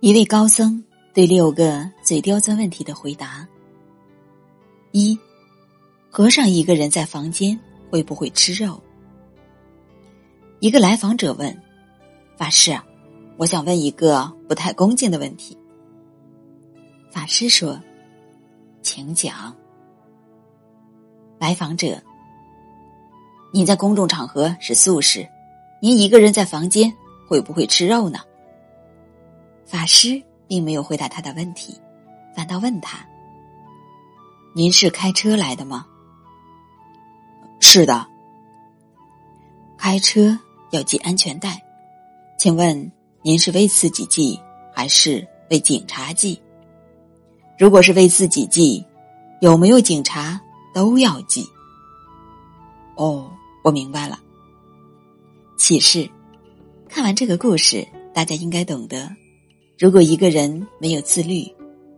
[0.00, 3.46] 一位高僧对六个最刁钻问题的回答：
[4.92, 5.18] 一，
[6.08, 7.58] 和尚一个人在房间
[7.90, 8.82] 会不会吃肉？
[10.58, 11.54] 一个来访者问
[12.38, 12.74] ：“法师，
[13.36, 15.54] 我想问一个不太恭敬的问题。”
[17.12, 17.78] 法师说
[18.80, 19.54] ：“请讲。”
[21.38, 22.02] 来访者
[23.52, 25.28] ：“您在公众场合是素食，
[25.82, 26.90] 您一个人在房间
[27.28, 28.20] 会不会吃肉呢？”
[29.70, 31.78] 法师并没有回答他的问题，
[32.34, 33.06] 反倒问他
[34.52, 35.86] ：“您是开车来的吗
[37.62, 38.04] ？”“是的。
[39.78, 40.36] ”“开车
[40.72, 41.62] 要系安全带，
[42.36, 42.90] 请问
[43.22, 44.40] 您是为自己系
[44.74, 46.42] 还是为警察系？
[47.56, 48.84] 如果是为自己系，
[49.40, 50.40] 有没有警察
[50.74, 51.46] 都要系
[52.98, 53.30] ？”“哦，
[53.62, 54.18] 我明白了。”
[55.56, 56.10] 启示：
[56.88, 59.08] 看完这个故事，大家应该懂得。
[59.80, 61.50] 如果一个人没有自律，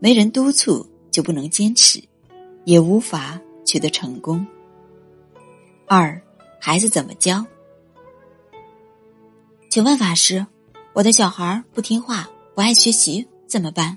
[0.00, 2.02] 没人督促，就不能坚持，
[2.64, 4.44] 也无法取得成功。
[5.86, 6.20] 二，
[6.60, 7.46] 孩子怎么教？
[9.70, 10.44] 请问法师，
[10.92, 13.96] 我的小孩不听话，不爱学习，怎么办？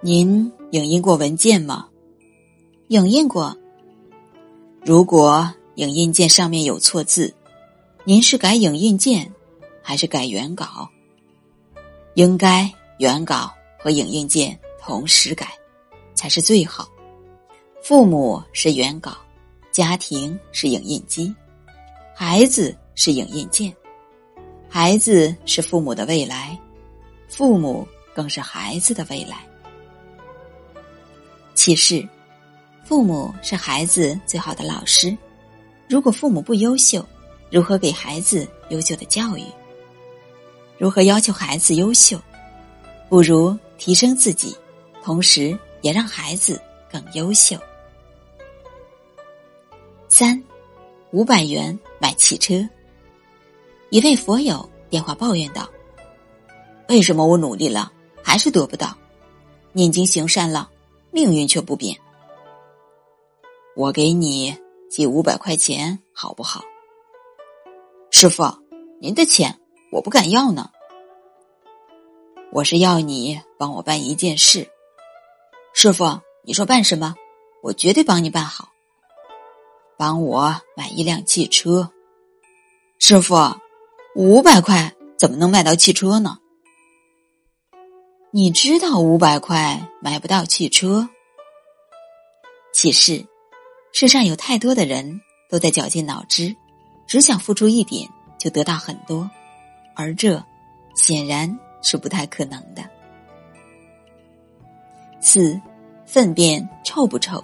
[0.00, 1.90] 您影印过文件吗？
[2.88, 3.54] 影印过。
[4.82, 7.34] 如果影印件上面有错字，
[8.04, 9.30] 您是改影印件，
[9.82, 10.88] 还是改原稿？
[12.14, 15.48] 应该原稿和影印件同时改，
[16.14, 16.88] 才是最好。
[17.82, 19.16] 父母是原稿，
[19.70, 21.34] 家庭是影印机，
[22.14, 23.74] 孩子是影印件。
[24.68, 26.58] 孩子是父母的未来，
[27.28, 29.38] 父母更是孩子的未来。
[31.54, 32.08] 启示：
[32.84, 35.16] 父母是孩子最好的老师。
[35.88, 37.06] 如果父母不优秀，
[37.50, 39.44] 如何给孩子优秀的教育？
[40.82, 42.18] 如何要求孩子优秀？
[43.08, 44.52] 不如提升自己，
[45.00, 46.60] 同时也让孩子
[46.90, 47.56] 更优秀。
[50.08, 50.42] 三，
[51.12, 52.68] 五百元买汽车。
[53.90, 55.70] 一位佛友电话抱怨道
[56.90, 58.92] ：“为什么我努力了还是得不到？
[59.70, 60.68] 念经行善了，
[61.12, 61.96] 命运却不变。
[63.76, 64.52] 我给你
[64.90, 66.60] 寄五百块钱好不好？”
[68.10, 68.42] 师傅，
[69.00, 69.56] 您的钱。
[69.92, 70.70] 我不敢要呢，
[72.50, 74.70] 我是要你帮我办一件事。
[75.74, 77.14] 师傅，你说办什么？
[77.62, 78.70] 我绝对帮你办好。
[79.98, 81.90] 帮我买一辆汽车。
[82.98, 83.36] 师傅，
[84.16, 86.38] 五百块怎么能买到汽车呢？
[88.30, 91.10] 你知道五百块买不到汽车？
[92.72, 93.26] 其实：
[93.92, 95.20] 世上有太多的人
[95.50, 96.56] 都在绞尽脑汁，
[97.06, 98.08] 只想付出一点
[98.38, 99.30] 就得到很多。
[99.94, 100.42] 而这
[100.94, 102.82] 显然是不太可能的。
[105.20, 105.60] 四，
[106.04, 107.42] 粪便臭不臭？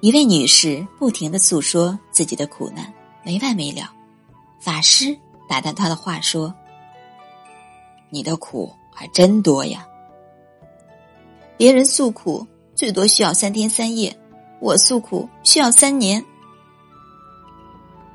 [0.00, 2.92] 一位女士不停的诉说自己的苦难，
[3.24, 3.92] 没完没了。
[4.60, 5.16] 法师
[5.48, 6.54] 打断她的话说
[8.10, 9.86] ：“你的苦还真多呀！
[11.56, 14.16] 别人诉苦最多需要三天三夜，
[14.60, 16.24] 我诉苦需要三年。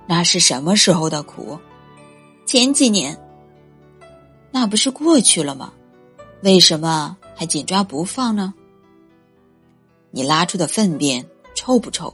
[0.08, 1.60] 那是什么时候的苦？”
[2.52, 3.18] 前几年，
[4.52, 5.72] 那不是过去了吗？
[6.44, 8.54] 为什么还紧抓不放呢？
[10.10, 11.26] 你拉出的粪便
[11.56, 12.14] 臭不臭？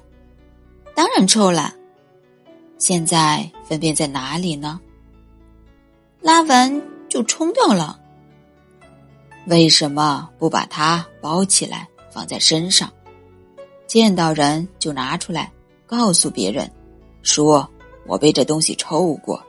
[0.93, 1.73] 当然臭了。
[2.77, 4.79] 现在粪便在哪里呢？
[6.21, 7.99] 拉完就冲掉了。
[9.47, 12.93] 为什么不把它包起来放在身上？
[13.87, 15.51] 见到人就拿出来，
[15.87, 16.71] 告诉别人，
[17.23, 17.67] 说
[18.05, 19.43] 我被这东西臭过。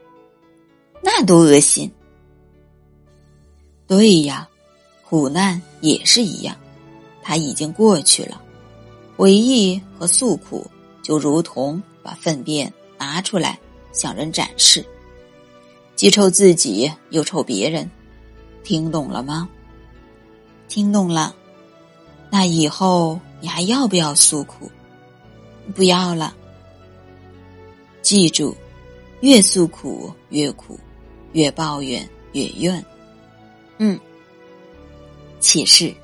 [1.02, 1.90] 那多恶心！
[3.86, 4.48] 对呀，
[5.08, 6.56] 苦难也是一样，
[7.22, 8.42] 它已经过去了。
[9.16, 10.70] 回忆和诉苦，
[11.02, 13.58] 就如同把粪便拿出来
[13.92, 14.84] 向人展示，
[15.96, 17.90] 既臭自己又臭别人。
[18.62, 19.48] 听懂了吗？
[20.68, 21.34] 听懂了。
[22.30, 24.70] 那以后你还要不要诉苦？
[25.74, 26.34] 不要了。
[28.02, 28.54] 记住，
[29.20, 30.78] 越诉苦越苦。
[31.38, 32.84] 越抱怨越怨，
[33.78, 33.96] 嗯，
[35.38, 35.94] 启示，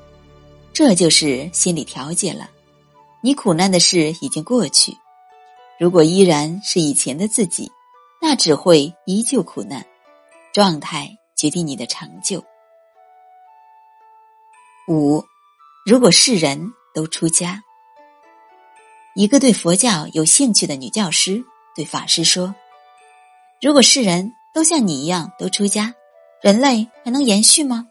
[0.71, 2.49] 这就是心理调节了。
[3.21, 4.95] 你苦难的事已经过去，
[5.77, 7.69] 如果依然是以前的自己，
[8.21, 9.85] 那只会依旧苦难。
[10.53, 12.41] 状态决定你的成就。
[14.87, 15.21] 五，
[15.85, 17.61] 如果世人都出家，
[19.15, 21.43] 一个对佛教有兴趣的女教师
[21.75, 22.55] 对法师说
[23.61, 25.93] ：“如果世人。”都像你一样都出家，
[26.41, 27.85] 人类还能延续吗？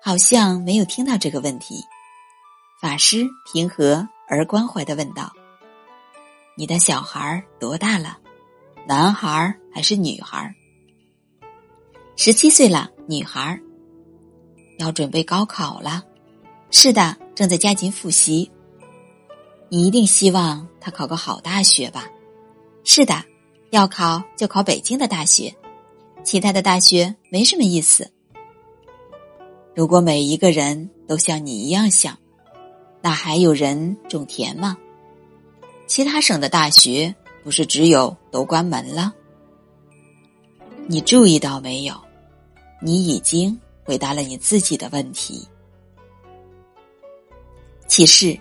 [0.00, 1.84] 好像没有听到这个问题。
[2.80, 5.30] 法师平和而关怀的问道
[6.56, 8.16] ：“你的小孩多大了？
[8.88, 10.54] 男孩还是女孩？”
[12.16, 13.60] 十七岁了，女孩。
[14.78, 16.02] 要准备高考了。
[16.70, 18.50] 是的，正在加紧复习。
[19.68, 22.08] 你一定希望他考个好大学吧？
[22.84, 23.22] 是的，
[23.74, 25.52] 要考就考北京的大学。
[26.22, 28.08] 其他的大学没什么意思。
[29.74, 32.16] 如果每一个人都像你一样想，
[33.02, 34.76] 那还有人种田吗？
[35.88, 37.12] 其他省的大学
[37.42, 39.12] 不是只有都关门了？
[40.86, 42.00] 你注意到没有？
[42.80, 45.48] 你已经回答了你自己的问题。
[47.88, 48.38] 启示，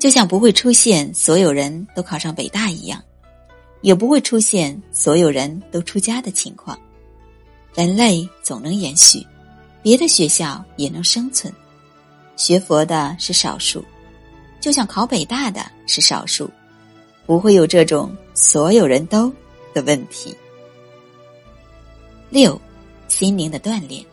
[0.00, 3.00] 就像不会出现所有人都考上北大一样，
[3.86, 6.76] 也不会出现所有人都出家的情况。
[7.72, 9.24] 人类总能延续，
[9.80, 11.54] 别的学校也能生存。
[12.34, 13.84] 学佛的是少数，
[14.60, 16.50] 就像考北大的是少数，
[17.26, 19.32] 不会有这种所有人都
[19.72, 20.36] 的问题。
[22.28, 22.60] 六，
[23.06, 24.04] 心灵的锻炼。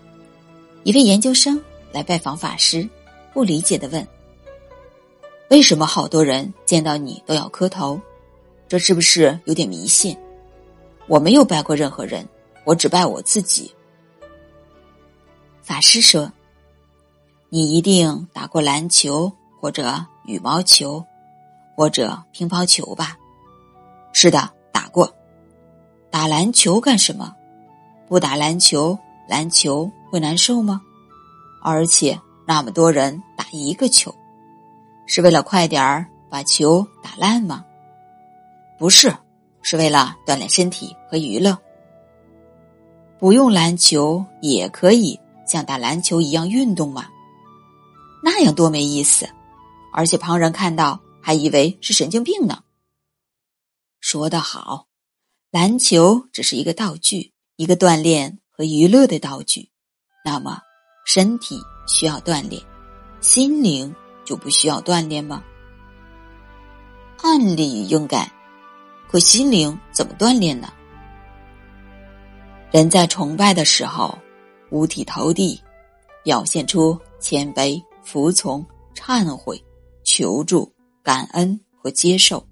[0.83, 1.59] 一位研究生
[1.91, 2.87] 来拜访法师，
[3.33, 4.07] 不理解的问
[5.49, 7.99] ：“为什么好多人见到你都要磕头？
[8.68, 10.18] 这是不是有点迷信？
[11.07, 12.27] 我没有拜过任何人。”
[12.65, 13.75] 我只拜我自己。
[15.62, 16.31] 法师说
[17.51, 19.30] ：“你一定打过篮球，
[19.60, 21.04] 或者羽毛球，
[21.75, 23.18] 或者乒乓球吧
[24.13, 25.13] ？”“是的，打过。
[26.10, 27.36] ”“打篮球干什么？
[28.07, 30.81] 不打篮球，篮球会难受吗？
[31.62, 32.18] 而且
[32.48, 34.15] 那么多人打一个球，
[35.06, 37.65] 是为了快点儿把球打烂吗
[38.83, 39.15] ？”“不是，
[39.62, 41.57] 是为了锻炼身体和娱乐。”
[43.18, 47.07] 不用篮球也可以像打篮球一样运动吗？
[48.21, 49.25] 那样多没意思，
[49.94, 52.62] 而且旁人看到还以为是神经病呢。
[54.01, 54.88] 说得好，
[55.50, 59.69] 篮球只是一个道具，一个锻炼和娱乐的道具。
[60.25, 60.59] 那么，
[61.06, 61.57] 身体
[61.88, 62.62] 需要锻炼，
[63.21, 63.95] 心灵
[64.25, 65.41] 就不需要锻炼吗？
[67.21, 68.29] 按理应该，
[69.13, 70.74] 和心灵怎么锻炼呢？
[72.71, 74.18] 人在崇拜的时候，
[74.71, 75.62] 五体投地，
[76.24, 78.65] 表现出谦卑、服从、
[78.95, 79.63] 忏悔、
[80.04, 80.74] 求助、
[81.04, 82.44] 感恩和接受，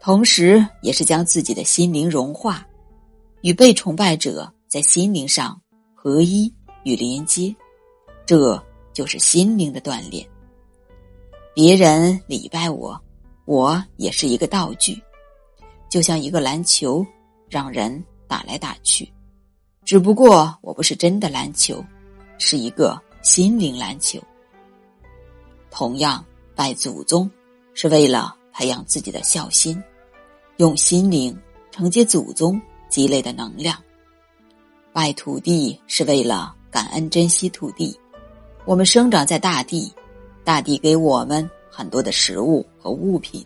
[0.00, 2.66] 同时也是将自己的心灵融化，
[3.42, 5.60] 与被崇拜者在心灵上
[5.94, 6.50] 合一
[6.84, 7.54] 与连接，
[8.24, 8.58] 这
[8.94, 10.26] 就是心灵的锻炼。
[11.54, 12.98] 别人礼拜我，
[13.44, 14.98] 我也是一个道具，
[15.90, 17.04] 就像一个篮球，
[17.50, 18.02] 让人。
[18.30, 19.12] 打来打去，
[19.84, 21.84] 只不过我不是真的篮球，
[22.38, 24.20] 是一个心灵篮球。
[25.68, 27.28] 同样，拜祖宗
[27.74, 29.82] 是为了培养自己的孝心，
[30.58, 31.36] 用心灵
[31.72, 33.74] 承接祖宗积累的能量；
[34.92, 37.98] 拜土地是为了感恩珍惜土地。
[38.64, 39.92] 我们生长在大地，
[40.44, 43.44] 大地给我们很多的食物和物品，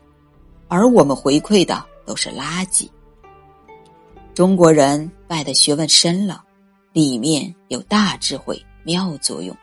[0.68, 2.88] 而我们回馈的都是垃圾。
[4.34, 6.42] 中国人拜的学问深了，
[6.92, 9.56] 里面有大智慧、妙作用。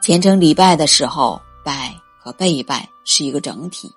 [0.00, 3.92] 虔诚礼拜的时候，拜和被拜是一个整体，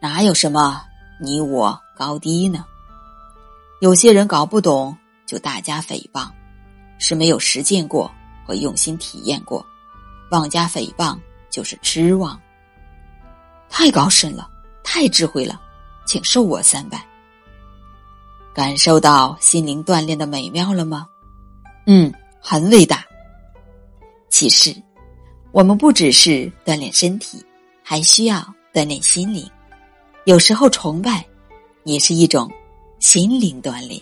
[0.00, 0.82] 哪有什么
[1.20, 2.64] 你我高低呢？
[3.80, 4.96] 有些人搞不懂
[5.26, 6.28] 就大加诽谤，
[6.98, 8.10] 是没有实践过
[8.46, 9.64] 和用心体验过，
[10.30, 11.18] 妄加诽谤
[11.50, 12.38] 就是痴妄。
[13.70, 14.50] 太高深了，
[14.84, 15.60] 太智慧了，
[16.04, 17.04] 请受我三拜。
[18.54, 21.06] 感受到心灵锻炼的美妙了吗？
[21.86, 23.04] 嗯，很伟大。
[24.28, 24.74] 其实，
[25.52, 27.44] 我们不只是锻炼身体，
[27.82, 28.36] 还需要
[28.72, 29.48] 锻炼心灵。
[30.24, 31.24] 有时候崇拜，
[31.84, 32.50] 也是一种
[32.98, 34.00] 心灵锻炼。